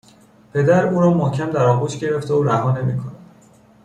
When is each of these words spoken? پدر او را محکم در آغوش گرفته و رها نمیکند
پدر 0.53 0.87
او 0.87 1.01
را 1.01 1.09
محکم 1.13 1.51
در 1.51 1.65
آغوش 1.65 1.97
گرفته 1.97 2.33
و 2.33 2.43
رها 2.43 2.71
نمیکند 2.71 3.15